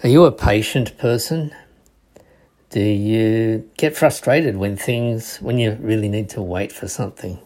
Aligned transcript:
Are 0.00 0.08
you 0.08 0.26
a 0.26 0.30
patient 0.30 0.96
person? 0.96 1.52
Do 2.70 2.78
you 2.78 3.68
get 3.76 3.96
frustrated 3.96 4.56
when 4.56 4.76
things, 4.76 5.38
when 5.38 5.58
you 5.58 5.72
really 5.80 6.08
need 6.08 6.28
to 6.30 6.40
wait 6.40 6.70
for 6.70 6.86
something? 6.86 7.40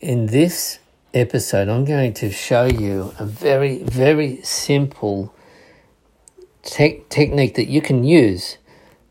In 0.00 0.24
this 0.24 0.78
episode, 1.12 1.68
I'm 1.68 1.84
going 1.84 2.14
to 2.14 2.30
show 2.30 2.64
you 2.64 3.12
a 3.18 3.26
very, 3.26 3.82
very 3.82 4.40
simple 4.40 5.34
te- 6.62 7.02
technique 7.10 7.56
that 7.56 7.68
you 7.68 7.82
can 7.82 8.02
use 8.02 8.56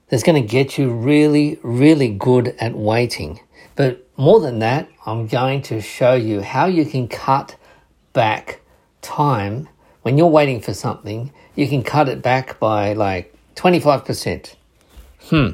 that's 0.07 0.23
going 0.23 0.41
to 0.41 0.47
get 0.47 0.79
you 0.79 0.91
really, 0.91 1.59
really 1.61 2.09
good 2.09 2.55
at 2.59 2.73
waiting. 2.73 3.41
But 3.75 4.07
more 4.17 4.39
than 4.39 4.57
that, 4.57 4.89
I'm 5.05 5.27
going 5.27 5.61
to 5.63 5.81
show 5.81 6.15
you 6.15 6.41
how 6.41 6.65
you 6.65 6.83
can 6.83 7.07
cut 7.07 7.57
back 8.11 8.61
time 9.03 9.69
when 10.01 10.17
you're 10.17 10.27
waiting 10.27 10.61
for 10.61 10.73
something 10.73 11.31
you 11.59 11.67
can 11.67 11.83
cut 11.83 12.07
it 12.07 12.21
back 12.21 12.57
by 12.57 12.93
like 12.93 13.35
25%. 13.55 14.55
Hmm, 15.23 15.49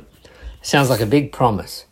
sounds 0.61 0.89
like 0.89 0.99
a 0.99 1.05
big 1.07 1.31
promise. 1.31 1.85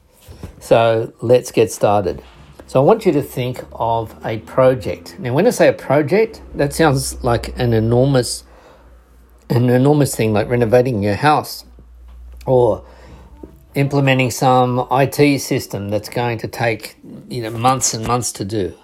So 0.59 1.13
let's 1.19 1.51
get 1.51 1.71
started. 1.71 2.21
So 2.67 2.79
I 2.79 2.83
want 2.83 3.07
you 3.07 3.11
to 3.13 3.23
think 3.23 3.63
of 3.73 4.15
a 4.23 4.37
project. 4.39 5.17
Now, 5.19 5.33
when 5.33 5.47
I 5.47 5.49
say 5.49 5.67
a 5.67 5.73
project, 5.73 6.41
that 6.53 6.73
sounds 6.73 7.23
like 7.23 7.57
an 7.59 7.73
enormous, 7.73 8.43
an 9.49 9.69
enormous 9.69 10.15
thing, 10.15 10.31
like 10.33 10.47
renovating 10.47 11.01
your 11.01 11.15
house 11.15 11.65
or 12.45 12.85
implementing 13.73 14.29
some 14.29 14.87
IT 14.91 15.39
system 15.39 15.89
that's 15.89 16.09
going 16.09 16.37
to 16.37 16.47
take 16.47 16.95
you 17.29 17.41
know 17.41 17.49
months 17.49 17.93
and 17.95 18.05
months 18.05 18.31
to 18.33 18.45
do. 18.45 18.75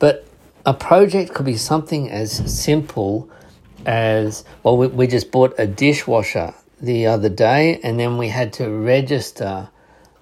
But 0.00 0.26
a 0.66 0.74
project 0.74 1.32
could 1.32 1.46
be 1.46 1.56
something 1.56 2.10
as 2.10 2.32
simple 2.52 3.30
as 3.86 4.44
well, 4.64 4.76
we, 4.76 4.88
we 4.88 5.06
just 5.06 5.30
bought 5.30 5.54
a 5.58 5.66
dishwasher 5.66 6.52
the 6.80 7.06
other 7.06 7.28
day, 7.28 7.80
and 7.82 7.98
then 7.98 8.18
we 8.18 8.28
had 8.28 8.52
to 8.54 8.68
register 8.68 9.70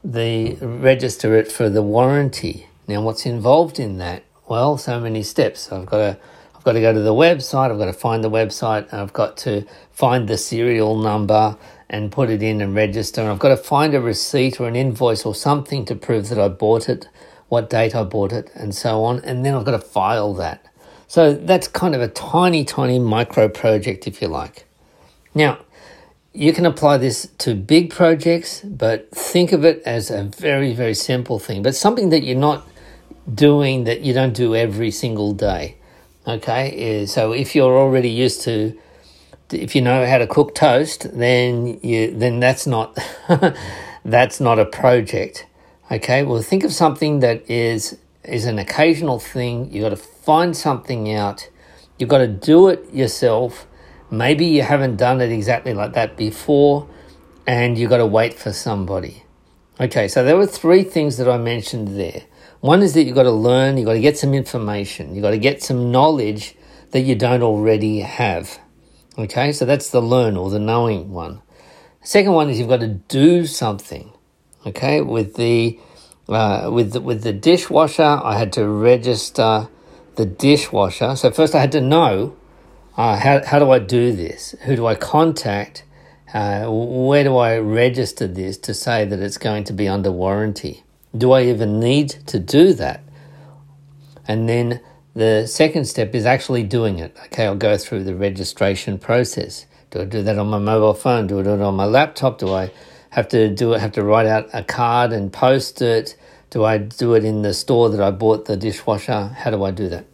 the 0.04 0.54
register 0.60 1.34
it 1.34 1.50
for 1.50 1.70
the 1.70 1.82
warranty. 1.82 2.66
Now, 2.86 3.00
what's 3.00 3.24
involved 3.24 3.80
in 3.80 3.96
that? 3.98 4.22
Well, 4.46 4.76
so 4.76 5.00
many 5.00 5.22
steps. 5.22 5.72
I've 5.72 5.86
got 5.86 5.96
to 5.96 6.18
I've 6.54 6.62
got 6.62 6.72
to 6.72 6.80
go 6.80 6.92
to 6.92 7.00
the 7.00 7.14
website. 7.14 7.70
I've 7.70 7.78
got 7.78 7.86
to 7.86 7.94
find 7.94 8.22
the 8.22 8.30
website. 8.30 8.92
I've 8.92 9.14
got 9.14 9.38
to 9.38 9.66
find 9.92 10.28
the 10.28 10.36
serial 10.36 10.96
number 10.96 11.56
and 11.88 12.12
put 12.12 12.28
it 12.28 12.42
in 12.42 12.60
and 12.60 12.74
register. 12.74 13.22
And 13.22 13.30
I've 13.30 13.38
got 13.38 13.50
to 13.50 13.56
find 13.56 13.94
a 13.94 14.00
receipt 14.00 14.60
or 14.60 14.68
an 14.68 14.76
invoice 14.76 15.24
or 15.24 15.34
something 15.34 15.84
to 15.86 15.94
prove 15.94 16.28
that 16.28 16.38
I 16.38 16.48
bought 16.48 16.88
it, 16.88 17.08
what 17.54 17.70
date 17.70 17.94
I 17.94 18.02
bought 18.02 18.32
it, 18.32 18.50
and 18.54 18.74
so 18.74 19.04
on. 19.04 19.20
And 19.20 19.44
then 19.44 19.54
I've 19.54 19.64
got 19.64 19.78
to 19.80 19.86
file 19.98 20.34
that. 20.34 20.66
So 21.06 21.32
that's 21.32 21.68
kind 21.68 21.94
of 21.94 22.00
a 22.00 22.08
tiny, 22.08 22.64
tiny 22.64 22.98
micro 22.98 23.48
project, 23.48 24.08
if 24.08 24.20
you 24.20 24.26
like. 24.26 24.66
Now, 25.34 25.58
you 26.32 26.52
can 26.52 26.66
apply 26.66 26.98
this 26.98 27.28
to 27.38 27.54
big 27.54 27.90
projects, 27.90 28.60
but 28.62 29.08
think 29.12 29.52
of 29.52 29.64
it 29.64 29.80
as 29.86 30.10
a 30.10 30.24
very, 30.24 30.74
very 30.74 30.94
simple 30.94 31.38
thing, 31.38 31.62
but 31.62 31.76
something 31.76 32.10
that 32.10 32.24
you're 32.24 32.36
not 32.50 32.66
doing 33.32 33.84
that 33.84 34.00
you 34.00 34.12
don't 34.12 34.34
do 34.34 34.56
every 34.56 34.90
single 34.90 35.32
day. 35.32 35.76
Okay, 36.26 36.64
eh, 36.72 37.06
so 37.06 37.32
if 37.32 37.54
you're 37.54 37.78
already 37.78 38.10
used 38.10 38.42
to, 38.42 38.76
if 39.52 39.76
you 39.76 39.82
know 39.82 40.04
how 40.06 40.18
to 40.18 40.26
cook 40.26 40.54
toast, 40.54 41.06
then 41.16 41.78
you 41.82 42.10
then 42.10 42.40
that's 42.40 42.66
not 42.66 42.98
that's 44.04 44.40
not 44.40 44.58
a 44.58 44.64
project. 44.64 45.46
Okay, 45.90 46.22
well 46.24 46.40
think 46.40 46.64
of 46.64 46.72
something 46.72 47.20
that 47.20 47.48
is 47.50 47.98
is 48.24 48.46
an 48.46 48.58
occasional 48.58 49.18
thing. 49.18 49.70
You 49.70 49.82
got 49.82 49.90
to 49.90 49.96
find 49.96 50.56
something 50.56 51.12
out. 51.12 51.50
You've 51.98 52.08
got 52.08 52.18
to 52.18 52.26
do 52.26 52.68
it 52.68 52.92
yourself. 52.92 53.66
Maybe 54.10 54.46
you 54.46 54.62
haven't 54.62 54.96
done 54.96 55.20
it 55.20 55.30
exactly 55.30 55.74
like 55.74 55.92
that 55.92 56.16
before, 56.16 56.88
and 57.46 57.76
you've 57.76 57.90
got 57.90 57.98
to 57.98 58.06
wait 58.06 58.34
for 58.34 58.52
somebody. 58.52 59.24
Okay, 59.78 60.08
so 60.08 60.24
there 60.24 60.36
were 60.36 60.46
three 60.46 60.84
things 60.84 61.18
that 61.18 61.28
I 61.28 61.36
mentioned 61.36 61.98
there. 61.98 62.22
One 62.60 62.82
is 62.82 62.94
that 62.94 63.02
you've 63.04 63.14
got 63.14 63.24
to 63.24 63.30
learn, 63.30 63.76
you've 63.76 63.86
got 63.86 63.94
to 63.94 64.00
get 64.00 64.16
some 64.16 64.32
information, 64.32 65.14
you've 65.14 65.22
got 65.22 65.32
to 65.32 65.38
get 65.38 65.62
some 65.62 65.90
knowledge 65.90 66.54
that 66.92 67.00
you 67.00 67.14
don't 67.14 67.42
already 67.42 68.00
have. 68.00 68.58
Okay, 69.18 69.52
so 69.52 69.66
that's 69.66 69.90
the 69.90 70.00
learn 70.00 70.36
or 70.36 70.48
the 70.48 70.58
knowing 70.58 71.12
one. 71.12 71.42
Second 72.02 72.32
one 72.32 72.48
is 72.48 72.58
you've 72.58 72.68
got 72.68 72.80
to 72.80 72.88
do 72.88 73.46
something. 73.46 74.12
Okay, 74.66 75.00
with 75.00 75.34
the 75.36 75.78
uh, 76.28 76.70
with 76.72 76.92
the, 76.92 77.00
with 77.00 77.22
the 77.22 77.34
dishwasher, 77.34 78.02
I 78.02 78.38
had 78.38 78.52
to 78.54 78.66
register 78.66 79.68
the 80.16 80.24
dishwasher. 80.24 81.16
So 81.16 81.30
first, 81.30 81.54
I 81.54 81.60
had 81.60 81.72
to 81.72 81.80
know 81.80 82.34
uh, 82.96 83.16
how 83.16 83.44
how 83.44 83.58
do 83.58 83.70
I 83.70 83.78
do 83.78 84.12
this? 84.12 84.54
Who 84.62 84.76
do 84.76 84.86
I 84.86 84.94
contact? 84.94 85.84
Uh, 86.32 86.66
where 86.68 87.22
do 87.22 87.36
I 87.36 87.58
register 87.58 88.26
this 88.26 88.56
to 88.58 88.74
say 88.74 89.04
that 89.04 89.20
it's 89.20 89.38
going 89.38 89.64
to 89.64 89.72
be 89.72 89.86
under 89.86 90.10
warranty? 90.10 90.82
Do 91.16 91.30
I 91.32 91.42
even 91.42 91.78
need 91.78 92.08
to 92.26 92.40
do 92.40 92.72
that? 92.72 93.04
And 94.26 94.48
then 94.48 94.80
the 95.14 95.46
second 95.46 95.84
step 95.84 96.12
is 96.14 96.26
actually 96.26 96.64
doing 96.64 96.98
it. 96.98 97.16
Okay, 97.26 97.44
I'll 97.44 97.54
go 97.54 97.76
through 97.76 98.02
the 98.02 98.16
registration 98.16 98.98
process. 98.98 99.66
Do 99.90 100.00
I 100.00 100.06
do 100.06 100.22
that 100.24 100.38
on 100.38 100.48
my 100.48 100.58
mobile 100.58 100.94
phone? 100.94 101.28
Do 101.28 101.38
I 101.38 101.42
do 101.42 101.54
it 101.54 101.60
on 101.60 101.76
my 101.76 101.84
laptop? 101.84 102.38
Do 102.38 102.52
I 102.52 102.72
have 103.14 103.28
to 103.28 103.48
do 103.48 103.74
it, 103.74 103.80
have 103.80 103.92
to 103.92 104.02
write 104.02 104.26
out 104.26 104.48
a 104.52 104.64
card 104.64 105.12
and 105.12 105.32
post 105.32 105.80
it? 105.80 106.16
Do 106.50 106.64
I 106.64 106.78
do 106.78 107.14
it 107.14 107.24
in 107.24 107.42
the 107.42 107.54
store 107.54 107.88
that 107.90 108.00
I 108.00 108.10
bought 108.10 108.46
the 108.46 108.56
dishwasher? 108.56 109.28
How 109.28 109.50
do 109.52 109.62
I 109.62 109.70
do 109.70 109.88
that? 109.88 110.06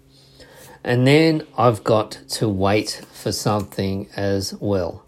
And 0.84 1.06
then 1.06 1.46
I've 1.56 1.82
got 1.82 2.10
to 2.28 2.46
wait 2.46 3.02
for 3.10 3.32
something 3.32 4.06
as 4.16 4.52
well. 4.60 5.02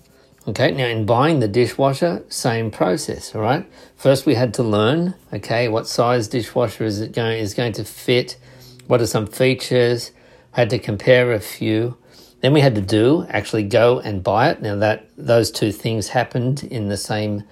Okay, 0.49 0.71
now 0.71 0.87
in 0.87 1.05
buying 1.05 1.41
the 1.41 1.49
dishwasher, 1.49 2.25
same 2.31 2.71
process, 2.71 3.35
all 3.35 3.43
right? 3.43 3.71
First 3.95 4.25
we 4.25 4.37
had 4.37 4.55
to 4.55 4.63
learn, 4.63 5.15
okay, 5.31 5.69
what 5.69 5.87
size 5.87 6.29
dishwasher 6.29 6.85
is 6.85 6.99
it 6.99 7.13
going 7.13 7.39
is 7.39 7.53
going 7.53 7.75
to 7.75 7.85
fit, 7.85 8.39
what 8.87 9.03
are 9.03 9.07
some 9.07 9.27
features, 9.27 10.13
had 10.53 10.71
to 10.71 10.79
compare 10.79 11.31
a 11.33 11.41
few. 11.41 11.99
Then 12.41 12.55
we 12.55 12.63
had 12.63 12.75
to 12.75 12.81
do, 12.81 13.27
actually 13.29 13.65
go 13.65 14.01
and 14.01 14.25
buy 14.25 14.49
it. 14.49 14.63
Now 14.63 14.77
that 14.77 15.09
those 15.19 15.51
two 15.51 15.73
things 15.73 16.09
happened 16.09 16.65
in 16.65 16.89
the 16.89 16.97
same 16.97 17.45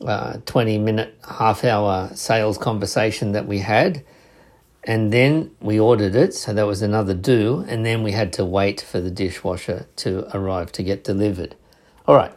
uh, 0.00 0.38
20 0.46 0.78
minute, 0.78 1.18
half 1.28 1.64
hour 1.64 2.10
sales 2.14 2.58
conversation 2.58 3.32
that 3.32 3.46
we 3.46 3.58
had. 3.58 4.04
And 4.86 5.12
then 5.12 5.50
we 5.60 5.80
ordered 5.80 6.14
it, 6.14 6.34
so 6.34 6.52
that 6.52 6.66
was 6.66 6.82
another 6.82 7.14
do. 7.14 7.64
And 7.68 7.86
then 7.86 8.02
we 8.02 8.12
had 8.12 8.32
to 8.34 8.44
wait 8.44 8.80
for 8.80 9.00
the 9.00 9.10
dishwasher 9.10 9.86
to 9.96 10.36
arrive 10.36 10.72
to 10.72 10.82
get 10.82 11.04
delivered. 11.04 11.56
All 12.06 12.14
right, 12.14 12.32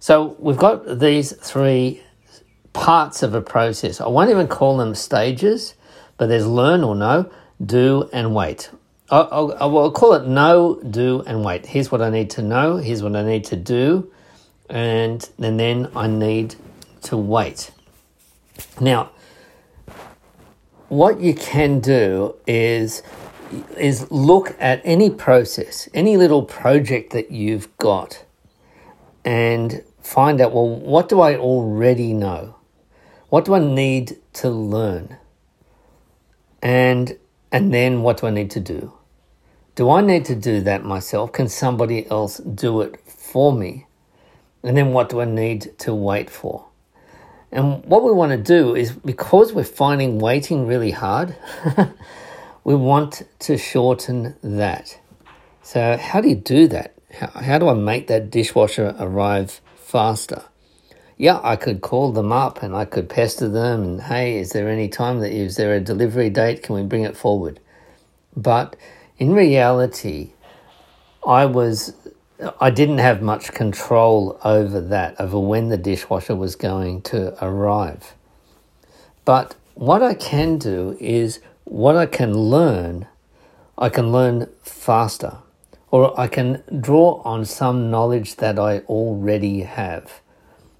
so 0.00 0.34
we've 0.40 0.56
got 0.56 0.98
these 0.98 1.32
three 1.32 2.02
parts 2.72 3.22
of 3.22 3.34
a 3.34 3.40
process. 3.40 4.00
I 4.00 4.08
won't 4.08 4.30
even 4.30 4.48
call 4.48 4.76
them 4.76 4.94
stages, 4.94 5.74
but 6.16 6.26
there's 6.26 6.46
learn 6.46 6.82
or 6.82 6.96
know, 6.96 7.30
do, 7.64 8.08
and 8.12 8.34
wait. 8.34 8.70
I'll, 9.10 9.54
I'll, 9.60 9.78
I'll 9.78 9.90
call 9.92 10.14
it 10.14 10.26
know, 10.26 10.80
do, 10.82 11.22
and 11.26 11.44
wait. 11.44 11.64
Here's 11.64 11.92
what 11.92 12.02
I 12.02 12.10
need 12.10 12.30
to 12.30 12.42
know, 12.42 12.76
here's 12.76 13.02
what 13.02 13.14
I 13.14 13.22
need 13.22 13.44
to 13.46 13.56
do, 13.56 14.12
and, 14.68 15.28
and 15.38 15.58
then 15.58 15.90
I 15.94 16.08
need 16.08 16.56
to 17.08 17.16
wait. 17.16 17.70
Now, 18.80 19.10
what 20.88 21.20
you 21.20 21.34
can 21.34 21.80
do 21.80 22.34
is 22.46 23.02
is 23.78 24.10
look 24.10 24.54
at 24.60 24.82
any 24.84 25.08
process, 25.08 25.88
any 25.94 26.18
little 26.18 26.42
project 26.42 27.12
that 27.14 27.30
you've 27.30 27.74
got, 27.78 28.24
and 29.24 29.82
find 30.02 30.38
out 30.40 30.52
well, 30.52 30.68
what 30.68 31.08
do 31.08 31.20
I 31.20 31.36
already 31.36 32.12
know? 32.12 32.56
What 33.30 33.46
do 33.46 33.54
I 33.54 33.58
need 33.58 34.18
to 34.34 34.50
learn? 34.50 35.16
And 36.62 37.16
and 37.50 37.72
then 37.72 38.02
what 38.02 38.18
do 38.18 38.26
I 38.26 38.30
need 38.30 38.50
to 38.50 38.60
do? 38.60 38.92
Do 39.76 39.88
I 39.90 40.02
need 40.02 40.26
to 40.26 40.34
do 40.34 40.60
that 40.62 40.84
myself? 40.84 41.32
Can 41.32 41.48
somebody 41.48 42.10
else 42.10 42.36
do 42.38 42.82
it 42.82 43.00
for 43.06 43.52
me? 43.52 43.86
And 44.62 44.76
then 44.76 44.92
what 44.92 45.08
do 45.08 45.20
I 45.20 45.24
need 45.24 45.78
to 45.78 45.94
wait 45.94 46.28
for? 46.28 46.67
And 47.50 47.84
what 47.84 48.04
we 48.04 48.12
want 48.12 48.32
to 48.32 48.38
do 48.38 48.74
is 48.74 48.92
because 48.92 49.52
we're 49.52 49.64
finding 49.64 50.18
waiting 50.18 50.66
really 50.66 50.90
hard, 50.90 51.36
we 52.64 52.74
want 52.74 53.22
to 53.40 53.56
shorten 53.56 54.36
that. 54.42 54.98
So, 55.62 55.96
how 55.96 56.20
do 56.20 56.28
you 56.28 56.34
do 56.34 56.68
that? 56.68 56.94
How, 57.12 57.28
how 57.28 57.58
do 57.58 57.68
I 57.68 57.74
make 57.74 58.06
that 58.08 58.30
dishwasher 58.30 58.94
arrive 58.98 59.60
faster? 59.76 60.42
Yeah, 61.16 61.40
I 61.42 61.56
could 61.56 61.80
call 61.80 62.12
them 62.12 62.32
up 62.32 62.62
and 62.62 62.76
I 62.76 62.84
could 62.84 63.08
pester 63.08 63.48
them 63.48 63.82
and, 63.82 64.02
hey, 64.02 64.38
is 64.38 64.50
there 64.50 64.68
any 64.68 64.88
time 64.88 65.20
that 65.20 65.32
is 65.32 65.56
there 65.56 65.74
a 65.74 65.80
delivery 65.80 66.30
date? 66.30 66.62
Can 66.62 66.76
we 66.76 66.82
bring 66.82 67.02
it 67.02 67.16
forward? 67.16 67.58
But 68.36 68.76
in 69.18 69.32
reality, 69.32 70.30
I 71.26 71.46
was 71.46 71.92
I 72.60 72.70
didn't 72.70 72.98
have 72.98 73.20
much 73.20 73.52
control 73.52 74.38
over 74.44 74.80
that, 74.80 75.20
over 75.20 75.40
when 75.40 75.68
the 75.70 75.76
dishwasher 75.76 76.36
was 76.36 76.54
going 76.54 77.02
to 77.02 77.36
arrive. 77.44 78.14
But 79.24 79.56
what 79.74 80.02
I 80.02 80.14
can 80.14 80.58
do 80.58 80.96
is 81.00 81.40
what 81.64 81.96
I 81.96 82.06
can 82.06 82.32
learn, 82.34 83.06
I 83.76 83.88
can 83.88 84.12
learn 84.12 84.48
faster. 84.62 85.38
or 85.90 86.18
I 86.20 86.28
can 86.28 86.62
draw 86.80 87.22
on 87.24 87.44
some 87.44 87.90
knowledge 87.90 88.36
that 88.36 88.58
I 88.58 88.80
already 88.80 89.60
have 89.62 90.20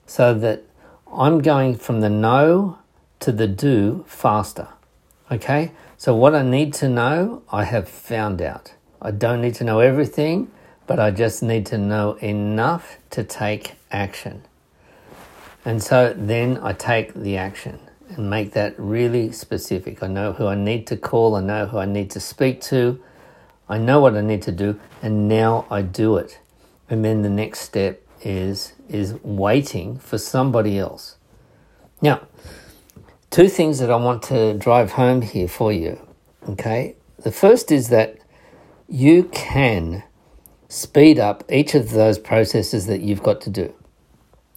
so 0.07 0.35
that 0.35 0.65
I'm 1.13 1.41
going 1.41 1.77
from 1.77 2.01
the 2.01 2.11
know 2.11 2.79
to 3.21 3.33
the 3.33 3.47
do 3.47 4.05
faster. 4.07 4.69
Okay? 5.31 5.73
So, 5.97 6.15
what 6.15 6.35
I 6.35 6.43
need 6.43 6.75
to 6.75 6.89
know, 6.89 7.43
I 7.51 7.65
have 7.65 7.89
found 7.89 8.41
out. 8.41 8.75
I 9.01 9.11
don't 9.11 9.41
need 9.41 9.55
to 9.57 9.65
know 9.65 9.81
everything, 9.81 10.51
but 10.89 10.99
I 10.99 11.11
just 11.13 11.43
need 11.43 11.67
to 11.67 11.79
know 11.79 12.15
enough 12.15 12.97
to 13.11 13.23
take 13.23 13.75
action. 13.93 14.43
And 15.65 15.83
so 15.83 16.15
then 16.17 16.59
I 16.63 16.73
take 16.73 17.13
the 17.13 17.37
action 17.37 17.79
and 18.09 18.31
make 18.31 18.53
that 18.53 18.75
really 18.79 19.31
specific. 19.31 20.03
I 20.03 20.07
know 20.07 20.33
who 20.33 20.47
I 20.47 20.55
need 20.55 20.87
to 20.87 20.97
call, 20.97 21.37
I 21.37 21.43
know 21.43 21.67
who 21.67 21.77
I 21.77 21.85
need 21.85 22.11
to 22.13 22.21
speak 22.21 22.63
to, 22.63 23.01
I 23.69 23.77
know 23.77 24.01
what 24.01 24.17
I 24.17 24.23
need 24.23 24.41
to 24.43 24.53
do, 24.53 24.81
and 25.03 25.29
now 25.29 25.67
I 25.71 25.83
do 25.83 26.17
it. 26.17 26.41
And 26.89 27.05
then 27.05 27.21
the 27.21 27.29
next 27.29 27.61
step 27.61 28.03
is 28.23 28.73
is 28.89 29.15
waiting 29.23 29.99
for 29.99 30.17
somebody 30.17 30.79
else. 30.79 31.17
Now, 32.01 32.27
two 33.29 33.49
things 33.49 33.79
that 33.81 33.91
I 33.91 33.97
want 33.97 34.23
to 34.25 34.55
drive 34.55 34.93
home 34.93 35.21
here 35.21 35.49
for 35.49 35.71
you. 35.71 36.01
Okay? 36.49 36.97
The 37.19 37.31
first 37.31 37.71
is 37.71 37.91
that 37.91 38.17
you 38.89 39.25
can 39.25 40.05
speed 40.69 41.19
up 41.19 41.45
each 41.51 41.75
of 41.75 41.91
those 41.91 42.19
processes 42.19 42.87
that 42.87 43.01
you've 43.01 43.23
got 43.23 43.41
to 43.43 43.51
do. 43.51 43.75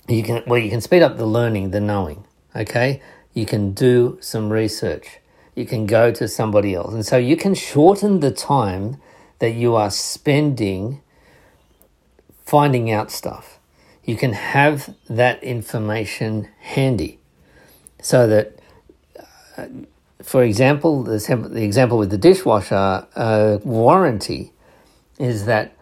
You 0.08 0.24
can 0.24 0.44
well 0.46 0.60
you 0.60 0.70
can 0.70 0.82
speed 0.82 1.02
up 1.02 1.18
the 1.18 1.26
learning, 1.26 1.72
the 1.72 1.80
knowing, 1.80 2.26
okay? 2.56 3.02
You 3.34 3.46
can 3.46 3.72
do 3.74 4.18
some 4.22 4.52
research. 4.52 5.20
You 5.56 5.66
can 5.66 5.86
go 5.86 6.12
to 6.12 6.28
somebody 6.28 6.76
else. 6.76 6.94
And 6.94 7.06
so 7.06 7.18
you 7.18 7.38
can 7.38 7.54
shorten 7.56 8.20
the 8.20 8.32
time 8.32 8.98
that 9.40 9.52
you 9.52 9.76
are 9.76 9.90
spending 9.90 11.02
finding 12.46 12.92
out 12.92 13.12
stuff. 13.12 13.60
You 14.04 14.18
can 14.18 14.34
have 14.34 14.94
that 15.10 15.42
information 15.44 16.50
handy 16.60 17.20
so 18.02 18.28
that 18.28 18.60
uh, 19.58 19.68
for 20.22 20.44
example, 20.44 21.04
the, 21.04 21.64
example 21.64 21.98
with 21.98 22.12
the 22.12 22.18
dishwasher 22.18 23.08
uh, 23.16 23.58
warranty 23.64 24.52
is 25.18 25.46
that 25.46 25.76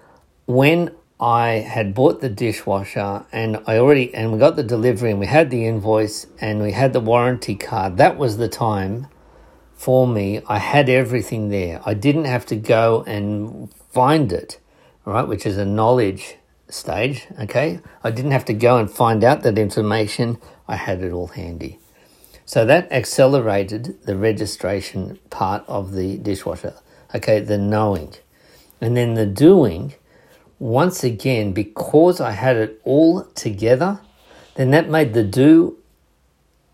when 0.49 0.89
I 1.19 1.49
had 1.59 1.93
bought 1.93 2.21
the 2.21 2.29
dishwasher 2.29 3.23
and 3.31 3.61
I 3.67 3.77
already 3.77 4.11
and 4.15 4.33
we 4.33 4.39
got 4.39 4.55
the 4.55 4.63
delivery 4.63 5.11
and 5.11 5.19
we 5.19 5.27
had 5.27 5.51
the 5.51 5.67
invoice 5.67 6.25
and 6.41 6.59
we 6.63 6.71
had 6.71 6.91
the 6.91 6.99
warranty 6.99 7.53
card. 7.53 7.97
That 7.97 8.17
was 8.17 8.37
the 8.37 8.49
time 8.49 9.05
for 9.75 10.07
me. 10.07 10.41
I 10.47 10.57
had 10.57 10.89
everything 10.89 11.49
there. 11.49 11.81
I 11.85 11.93
didn't 11.93 12.25
have 12.25 12.47
to 12.47 12.55
go 12.55 13.03
and 13.05 13.71
find 13.91 14.33
it, 14.33 14.59
right? 15.05 15.27
Which 15.27 15.45
is 15.45 15.59
a 15.59 15.65
knowledge 15.65 16.37
stage. 16.67 17.27
Okay, 17.39 17.79
I 18.03 18.09
didn't 18.09 18.31
have 18.31 18.45
to 18.45 18.53
go 18.55 18.77
and 18.77 18.89
find 18.89 19.23
out 19.23 19.43
that 19.43 19.59
information. 19.59 20.39
I 20.67 20.77
had 20.77 21.03
it 21.03 21.11
all 21.11 21.27
handy. 21.27 21.77
So 22.45 22.65
that 22.65 22.91
accelerated 22.91 24.01
the 24.07 24.17
registration 24.17 25.19
part 25.29 25.63
of 25.67 25.91
the 25.91 26.17
dishwasher. 26.17 26.73
Okay, 27.13 27.39
the 27.39 27.59
knowing. 27.59 28.15
And 28.81 28.97
then 28.97 29.13
the 29.13 29.27
doing, 29.27 29.93
once 30.59 31.03
again, 31.03 31.53
because 31.53 32.19
I 32.19 32.31
had 32.31 32.57
it 32.57 32.81
all 32.83 33.23
together, 33.33 34.01
then 34.55 34.71
that 34.71 34.89
made 34.89 35.13
the 35.13 35.23
do 35.23 35.77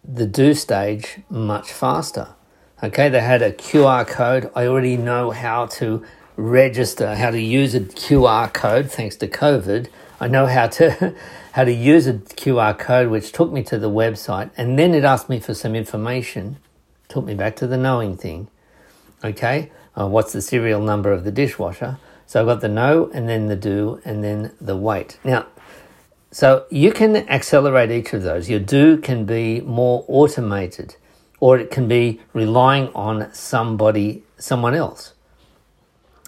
the 0.04 0.26
do 0.26 0.54
stage 0.54 1.20
much 1.30 1.72
faster. 1.72 2.30
Okay, 2.84 3.10
they 3.10 3.22
had 3.22 3.42
a 3.42 3.52
QR 3.52 4.06
code. 4.06 4.52
I 4.56 4.68
already 4.68 4.98
know 4.98 5.32
how 5.32 5.68
to 5.68 6.06
register, 6.36 7.16
how 7.16 7.32
to 7.32 7.40
use 7.40 7.74
a 7.74 7.80
QR 7.80 8.52
code 8.54 8.92
thanks 8.92 9.16
to 9.18 9.28
COVID. 9.28 9.88
I 10.20 10.28
know 10.28 10.46
how 10.46 10.68
to 10.68 11.16
how 11.54 11.64
to 11.64 11.72
use 11.72 12.06
a 12.06 12.14
QR 12.14 12.78
code, 12.78 13.10
which 13.10 13.31
took 13.31 13.52
me 13.52 13.64
to 13.64 13.80
the 13.80 13.90
website, 13.90 14.50
and 14.58 14.78
then 14.78 14.94
it 14.94 15.06
asked 15.06 15.30
me 15.30 15.40
for 15.40 15.54
some 15.54 15.74
information, 15.74 16.58
took 17.08 17.24
me 17.24 17.34
back 17.34 17.56
to 17.58 17.68
the 17.68 17.78
knowing 17.78 18.18
thing. 18.18 18.50
Okay, 19.24 19.72
uh, 19.96 20.08
what's 20.08 20.34
the 20.34 20.42
serial 20.42 20.81
number 20.81 21.12
of 21.12 21.24
the 21.24 21.31
dishwasher? 21.31 21.98
So 22.27 22.42
I've 22.42 22.48
got 22.48 22.62
the 22.62 22.68
know, 22.68 23.10
and 23.13 23.30
then 23.30 23.48
the 23.48 23.56
do, 23.56 24.01
and 24.04 24.24
then 24.24 24.51
the 24.60 24.75
wait. 24.75 25.19
Now, 25.24 25.45
so 26.31 26.66
you 26.69 26.92
can 26.92 27.16
accelerate 27.30 27.92
each 27.92 28.13
of 28.13 28.24
those. 28.24 28.50
Your 28.50 28.60
do 28.60 28.98
can 28.98 29.25
be 29.25 29.62
more 29.62 30.04
automated, 30.07 30.95
or 31.39 31.57
it 31.57 31.72
can 31.72 31.88
be 31.88 32.19
relying 32.33 32.89
on 32.94 33.33
somebody, 33.33 34.24
someone 34.38 34.74
else. 34.74 35.13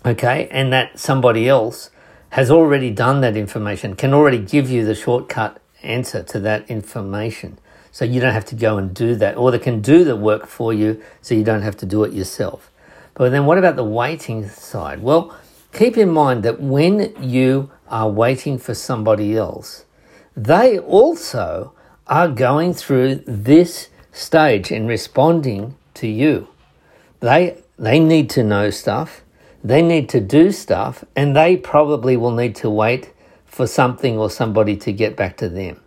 Okay, 0.05 0.47
and 0.51 0.71
that 0.71 0.99
somebody 0.99 1.49
else 1.49 1.89
has 2.29 2.51
already 2.51 2.91
done 2.91 3.21
that 3.21 3.35
information, 3.35 3.95
can 3.95 4.13
already 4.13 4.37
give 4.37 4.69
you 4.69 4.85
the 4.85 4.95
shortcut 4.95 5.61
answer 5.81 6.23
to 6.23 6.39
that 6.39 6.69
information. 6.69 7.57
So 7.91 8.05
you 8.05 8.21
don't 8.21 8.33
have 8.33 8.45
to 8.45 8.55
go 8.55 8.77
and 8.77 8.93
do 8.93 9.15
that, 9.15 9.37
or 9.37 9.51
they 9.51 9.59
can 9.59 9.81
do 9.81 10.03
the 10.03 10.15
work 10.15 10.45
for 10.45 10.73
you 10.73 11.01
so 11.21 11.33
you 11.33 11.43
don't 11.43 11.63
have 11.63 11.77
to 11.77 11.85
do 11.85 12.03
it 12.03 12.13
yourself. 12.13 12.71
But 13.15 13.31
then 13.31 13.45
what 13.45 13.57
about 13.57 13.75
the 13.75 13.83
waiting 13.83 14.47
side? 14.49 15.01
Well, 15.01 15.35
keep 15.73 15.97
in 15.97 16.09
mind 16.09 16.43
that 16.43 16.61
when 16.61 17.15
you 17.21 17.71
are 17.89 18.09
waiting 18.09 18.57
for 18.57 18.73
somebody 18.73 19.37
else, 19.37 19.85
they 20.35 20.77
also 20.77 21.73
are 22.07 22.27
going 22.27 22.73
through 22.73 23.23
this 23.27 23.89
stage 24.11 24.71
in 24.71 24.87
responding 24.87 25.75
to 25.95 26.07
you. 26.07 26.47
They, 27.19 27.57
they 27.77 27.99
need 27.99 28.29
to 28.31 28.43
know 28.43 28.69
stuff 28.69 29.23
they 29.63 29.81
need 29.81 30.07
to 30.09 30.21
do 30.21 30.51
stuff 30.51 31.03
and 31.15 31.35
they 31.35 31.57
probably 31.57 32.15
will 32.15 32.31
need 32.31 32.55
to 32.57 32.69
wait 32.69 33.13
for 33.45 33.67
something 33.67 34.17
or 34.17 34.29
somebody 34.29 34.77
to 34.77 34.93
get 34.93 35.15
back 35.15 35.37
to 35.37 35.49
them. 35.49 35.81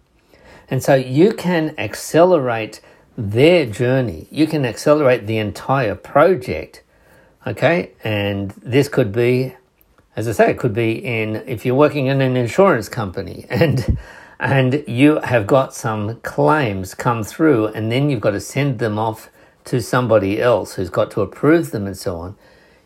And 0.69 0.83
so 0.83 0.95
you 0.95 1.33
can 1.33 1.75
accelerate 1.79 2.81
their 3.17 3.67
journey. 3.67 4.29
You 4.31 4.47
can 4.47 4.65
accelerate 4.65 5.27
the 5.27 5.39
entire 5.39 5.95
project. 5.95 6.83
Okay. 7.47 7.93
And 8.05 8.51
this 8.63 8.89
could 8.89 9.13
be, 9.13 9.57
as 10.17 10.29
I 10.29 10.33
say, 10.33 10.51
it 10.51 10.59
could 10.59 10.75
be 10.75 10.93
in, 10.93 11.37
if 11.47 11.65
you're 11.65 11.75
working 11.75 12.07
in 12.07 12.21
an 12.21 12.37
insurance 12.37 12.89
company 12.89 13.47
and, 13.51 13.99
and 14.39 14.85
you 14.87 15.21
have 15.21 15.47
got 15.47 15.75
some 15.75 16.21
claims 16.21 16.95
come 16.95 17.23
through 17.23 17.69
and 17.69 17.91
then 17.91 18.11
you've 18.11 18.21
got 18.21 18.33
to 18.33 18.41
send 18.41 18.79
them 18.79 18.99
off 18.99 19.31
to 19.65 19.81
somebody 19.81 20.41
else 20.41 20.75
who's 20.75 20.91
got 20.91 21.11
to 21.13 21.21
approve 21.21 21.71
them 21.71 21.87
and 21.87 21.97
so 21.97 22.17
on 22.17 22.37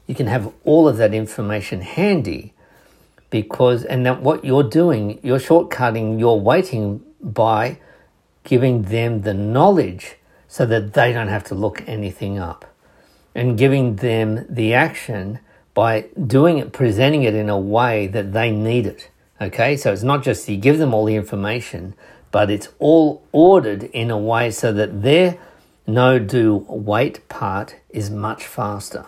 you 0.06 0.14
can 0.14 0.26
have 0.26 0.52
all 0.64 0.86
of 0.88 0.96
that 0.98 1.14
information 1.14 1.80
handy 1.80 2.52
because, 3.30 3.84
and 3.84 4.06
that 4.06 4.22
what 4.22 4.44
you're 4.44 4.62
doing, 4.62 5.18
you're 5.22 5.38
shortcutting 5.38 6.18
your 6.18 6.40
waiting 6.40 7.02
by 7.20 7.78
giving 8.44 8.82
them 8.82 9.22
the 9.22 9.34
knowledge 9.34 10.16
so 10.46 10.66
that 10.66 10.92
they 10.92 11.12
don't 11.12 11.28
have 11.28 11.44
to 11.44 11.54
look 11.54 11.82
anything 11.88 12.38
up 12.38 12.64
and 13.34 13.58
giving 13.58 13.96
them 13.96 14.46
the 14.48 14.74
action 14.74 15.40
by 15.74 16.06
doing 16.26 16.58
it, 16.58 16.72
presenting 16.72 17.24
it 17.24 17.34
in 17.34 17.50
a 17.50 17.58
way 17.58 18.06
that 18.06 18.32
they 18.32 18.50
need 18.50 18.86
it. 18.86 19.10
Okay, 19.40 19.76
so 19.76 19.92
it's 19.92 20.02
not 20.02 20.22
just 20.22 20.48
you 20.48 20.56
give 20.56 20.78
them 20.78 20.94
all 20.94 21.04
the 21.04 21.16
information, 21.16 21.94
but 22.30 22.50
it's 22.50 22.68
all 22.78 23.22
ordered 23.32 23.84
in 23.84 24.10
a 24.10 24.18
way 24.18 24.50
so 24.50 24.72
that 24.72 25.02
their 25.02 25.38
no 25.86 26.18
do 26.18 26.64
wait 26.68 27.28
part 27.28 27.76
is 27.90 28.10
much 28.10 28.46
faster 28.46 29.06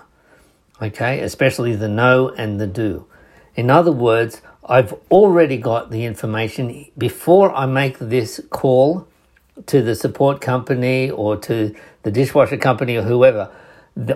okay, 0.81 1.21
especially 1.21 1.75
the 1.75 1.89
know 1.89 2.31
and 2.31 2.61
the 2.61 2.67
do. 2.67 3.07
In 3.55 3.71
other 3.71 3.93
words, 3.93 4.43
I've 4.65 4.95
already 5.11 5.57
got 5.57 5.91
the 5.91 6.05
information 6.05 6.87
before 6.99 7.55
I 7.55 7.67
make 7.67 7.99
this 7.99 8.41
call 8.51 9.07
to 9.67 9.83
the 9.83 9.95
support 9.95 10.41
company 10.41 11.11
or 11.11 11.37
to 11.39 11.75
the 12.03 12.11
dishwasher 12.11 12.57
company 12.57 12.97
or 12.97 13.03
whoever. 13.03 13.51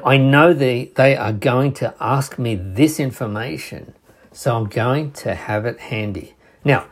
I 0.05 0.17
know 0.17 0.53
they, 0.53 0.93
they 0.95 1.17
are 1.17 1.33
going 1.33 1.73
to 1.75 1.95
ask 2.01 2.39
me 2.39 2.55
this 2.55 3.01
information, 3.01 3.95
so 4.33 4.57
I'm 4.57 4.67
going 4.67 5.13
to 5.13 5.35
have 5.35 5.65
it 5.65 5.81
handy. 5.81 6.35
Now, 6.65 6.87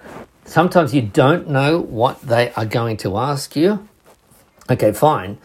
sometimes 0.45 0.95
you 0.95 1.03
don't 1.03 1.49
know 1.49 1.79
what 1.79 2.23
they 2.23 2.51
are 2.53 2.65
going 2.65 2.97
to 2.99 3.19
ask 3.19 3.55
you. 3.55 3.89
Okay, 4.71 4.93
fine 4.93 5.39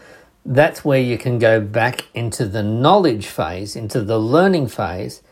that's 0.44 0.84
where 0.84 1.00
you 1.00 1.16
can 1.16 1.38
go 1.38 1.60
back 1.60 2.04
into 2.14 2.46
the 2.46 2.62
knowledge 2.62 3.26
phase, 3.26 3.74
into 3.74 4.02
the 4.02 4.18
learning 4.18 4.68
phase, 4.68 5.22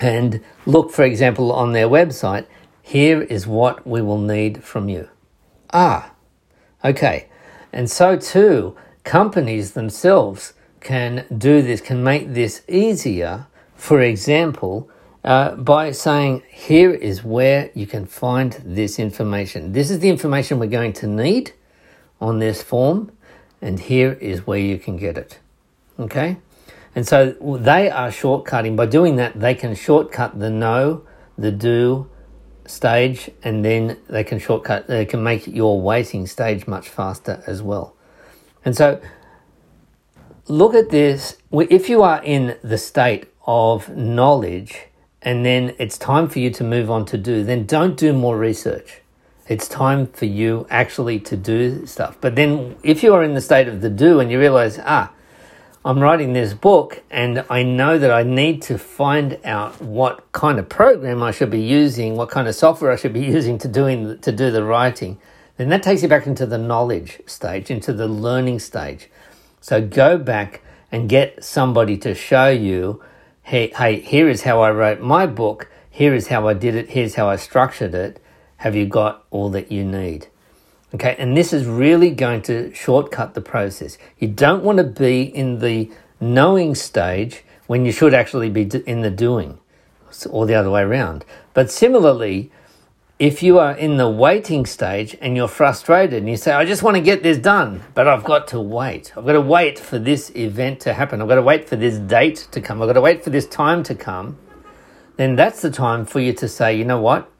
and 0.00 0.42
look, 0.66 0.90
for 0.90 1.04
example, 1.04 1.52
on 1.52 1.72
their 1.72 1.88
website. 1.88 2.46
Here 2.82 3.22
is 3.22 3.46
what 3.46 3.86
we 3.86 4.02
will 4.02 4.18
need 4.18 4.64
from 4.64 4.88
you. 4.88 5.08
Ah, 5.72 6.12
okay. 6.84 7.28
And 7.72 7.88
so 7.88 8.16
too, 8.16 8.76
companies 9.04 9.72
themselves 9.72 10.54
can 10.80 11.26
do 11.36 11.62
this, 11.62 11.80
can 11.80 12.02
make 12.02 12.34
this 12.34 12.62
easier. 12.68 13.46
For 13.74 14.00
example, 14.00 14.90
uh, 15.24 15.56
by 15.56 15.90
saying, 15.92 16.42
here 16.48 16.92
is 16.92 17.22
where 17.22 17.70
you 17.74 17.86
can 17.86 18.06
find 18.06 18.52
this 18.64 18.98
information. 18.98 19.72
This 19.72 19.90
is 19.90 19.98
the 19.98 20.08
information 20.08 20.58
we're 20.58 20.66
going 20.66 20.94
to 20.94 21.06
need 21.06 21.52
on 22.20 22.38
this 22.38 22.62
form 22.62 23.12
and 23.62 23.78
here 23.78 24.12
is 24.12 24.46
where 24.46 24.58
you 24.58 24.78
can 24.78 24.96
get 24.96 25.18
it. 25.18 25.38
Okay? 25.98 26.38
And 26.94 27.06
so 27.06 27.32
they 27.60 27.90
are 27.90 28.08
shortcutting. 28.08 28.76
By 28.76 28.86
doing 28.86 29.16
that, 29.16 29.38
they 29.38 29.54
can 29.54 29.74
shortcut 29.74 30.38
the 30.38 30.50
know, 30.50 31.06
the 31.36 31.52
do 31.52 32.08
stage, 32.66 33.30
and 33.42 33.64
then 33.64 33.98
they 34.08 34.24
can 34.24 34.38
shortcut, 34.38 34.86
they 34.86 35.04
can 35.04 35.22
make 35.22 35.46
your 35.46 35.80
waiting 35.80 36.26
stage 36.26 36.66
much 36.66 36.88
faster 36.88 37.42
as 37.46 37.62
well. 37.62 37.94
And 38.64 38.76
so 38.76 39.00
look 40.50 40.74
at 40.74 40.90
this. 40.90 41.36
If 41.52 41.88
you 41.88 42.02
are 42.02 42.22
in 42.22 42.58
the 42.62 42.76
state 42.76 43.28
of 43.46 43.88
knowledge 43.96 44.86
and 45.22 45.44
then 45.44 45.74
it's 45.78 45.96
time 45.96 46.28
for 46.28 46.40
you 46.40 46.50
to 46.50 46.64
move 46.64 46.90
on 46.90 47.04
to 47.06 47.18
do, 47.18 47.44
then 47.44 47.66
don't 47.66 47.96
do 47.96 48.12
more 48.12 48.36
research. 48.36 49.00
It's 49.48 49.68
time 49.68 50.06
for 50.08 50.26
you 50.26 50.66
actually 50.68 51.20
to 51.20 51.36
do 51.36 51.86
stuff. 51.86 52.16
But 52.20 52.34
then 52.34 52.76
if 52.82 53.02
you 53.02 53.14
are 53.14 53.22
in 53.22 53.34
the 53.34 53.40
state 53.40 53.68
of 53.68 53.80
the 53.80 53.90
do 53.90 54.20
and 54.20 54.30
you 54.30 54.38
realize, 54.38 54.78
ah, 54.84 55.12
I'm 55.84 56.00
writing 56.00 56.32
this 56.32 56.52
book 56.52 57.02
and 57.10 57.44
I 57.48 57.62
know 57.62 57.98
that 57.98 58.10
I 58.10 58.22
need 58.22 58.60
to 58.62 58.76
find 58.76 59.38
out 59.44 59.80
what 59.80 60.30
kind 60.32 60.58
of 60.58 60.68
program 60.68 61.22
I 61.22 61.30
should 61.30 61.50
be 61.50 61.62
using, 61.62 62.16
what 62.16 62.28
kind 62.28 62.48
of 62.48 62.54
software 62.54 62.90
I 62.90 62.96
should 62.96 63.12
be 63.12 63.20
using 63.36 63.56
to 63.58 63.68
doing 63.68 64.18
to 64.18 64.32
do 64.32 64.50
the 64.50 64.64
writing, 64.64 65.18
then 65.56 65.68
that 65.68 65.82
takes 65.82 66.02
you 66.02 66.08
back 66.08 66.26
into 66.26 66.44
the 66.44 66.58
knowledge 66.58 67.20
stage, 67.26 67.70
into 67.70 67.92
the 67.92 68.08
learning 68.08 68.58
stage. 68.58 69.08
So 69.60 69.86
go 69.86 70.18
back 70.18 70.62
and 70.90 71.08
get 71.08 71.44
somebody 71.44 71.96
to 71.98 72.14
show 72.14 72.48
you, 72.48 73.02
hey, 73.42 73.72
hey, 73.76 74.00
here 74.00 74.28
is 74.28 74.42
how 74.42 74.60
I 74.62 74.70
wrote 74.70 75.00
my 75.00 75.26
book, 75.26 75.70
here 75.90 76.14
is 76.14 76.28
how 76.28 76.48
I 76.48 76.54
did 76.54 76.74
it, 76.74 76.90
here's 76.90 77.14
how 77.14 77.28
I 77.28 77.36
structured 77.36 77.94
it. 77.94 78.22
Have 78.58 78.74
you 78.74 78.86
got 78.86 79.24
all 79.30 79.50
that 79.50 79.70
you 79.70 79.84
need? 79.84 80.28
Okay, 80.94 81.14
and 81.18 81.36
this 81.36 81.52
is 81.52 81.66
really 81.66 82.10
going 82.10 82.42
to 82.42 82.74
shortcut 82.74 83.34
the 83.34 83.40
process. 83.40 83.96
You 84.18 84.28
don't 84.28 84.64
want 84.64 84.78
to 84.78 84.84
be 84.84 85.22
in 85.22 85.60
the 85.60 85.90
knowing 86.20 86.74
stage 86.74 87.44
when 87.66 87.86
you 87.86 87.92
should 87.92 88.12
actually 88.12 88.50
be 88.50 88.62
in 88.86 89.02
the 89.02 89.10
doing, 89.10 89.58
or 90.28 90.46
the 90.46 90.54
other 90.54 90.70
way 90.70 90.82
around. 90.82 91.24
But 91.54 91.70
similarly, 91.70 92.50
if 93.20 93.42
you 93.42 93.60
are 93.60 93.76
in 93.76 93.98
the 93.98 94.10
waiting 94.10 94.66
stage 94.66 95.16
and 95.20 95.36
you're 95.36 95.46
frustrated 95.46 96.18
and 96.18 96.28
you 96.28 96.36
say, 96.36 96.52
I 96.52 96.64
just 96.64 96.82
want 96.82 96.96
to 96.96 97.02
get 97.02 97.22
this 97.22 97.38
done, 97.38 97.84
but 97.94 98.08
I've 98.08 98.24
got 98.24 98.48
to 98.48 98.60
wait. 98.60 99.12
I've 99.16 99.24
got 99.24 99.34
to 99.34 99.40
wait 99.40 99.78
for 99.78 100.00
this 100.00 100.34
event 100.34 100.80
to 100.80 100.94
happen. 100.94 101.22
I've 101.22 101.28
got 101.28 101.36
to 101.36 101.42
wait 101.42 101.68
for 101.68 101.76
this 101.76 101.98
date 101.98 102.48
to 102.50 102.60
come. 102.60 102.82
I've 102.82 102.88
got 102.88 102.94
to 102.94 103.00
wait 103.00 103.22
for 103.22 103.30
this 103.30 103.46
time 103.46 103.84
to 103.84 103.94
come. 103.94 104.38
Then 105.16 105.36
that's 105.36 105.62
the 105.62 105.70
time 105.70 106.04
for 106.04 106.18
you 106.18 106.32
to 106.32 106.48
say, 106.48 106.74
you 106.74 106.84
know 106.84 107.00
what? 107.00 107.30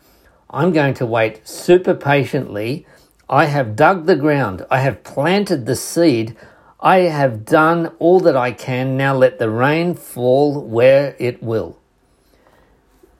I'm 0.50 0.72
going 0.72 0.94
to 0.94 1.06
wait 1.06 1.48
super 1.48 1.94
patiently 1.94 2.86
I 3.30 3.44
have 3.44 3.76
dug 3.76 4.06
the 4.06 4.16
ground. 4.16 4.66
I 4.72 4.80
have 4.80 5.04
planted 5.04 5.64
the 5.64 5.76
seed. 5.76 6.36
I 6.80 7.02
have 7.02 7.44
done 7.44 7.92
all 8.00 8.18
that 8.20 8.36
I 8.36 8.50
can. 8.50 8.96
Now 8.96 9.14
let 9.14 9.38
the 9.38 9.48
rain 9.48 9.94
fall 9.94 10.60
where 10.60 11.14
it 11.20 11.40
will. 11.40 11.79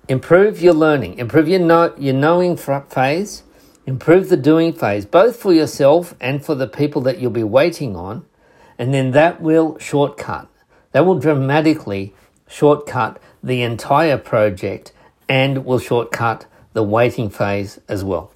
Improve 0.09 0.61
your 0.61 0.75
learning, 0.75 1.19
improve 1.19 1.49
your, 1.49 1.61
know, 1.61 1.95
your 1.97 2.15
knowing 2.15 2.57
phase, 2.57 3.43
improve 3.87 4.29
the 4.29 4.37
doing 4.37 4.73
phase, 4.73 5.07
both 5.07 5.37
for 5.37 5.53
yourself 5.53 6.15
and 6.21 6.45
for 6.45 6.55
the 6.55 6.67
people 6.67 7.01
that 7.03 7.19
you'll 7.21 7.31
be 7.31 7.45
waiting 7.45 7.95
on. 7.97 8.25
And 8.79 8.93
then 8.93 9.13
that 9.13 9.41
will 9.41 9.79
shortcut. 9.79 10.49
That 10.93 11.07
will 11.07 11.19
dramatically 11.19 12.15
shortcut 12.49 13.21
the 13.43 13.63
entire 13.63 14.19
project 14.19 14.93
and 15.29 15.65
will 15.65 15.79
shortcut 15.79 16.47
the 16.73 16.83
waiting 16.83 17.31
phase 17.31 17.79
as 17.89 18.03
well. 18.03 18.33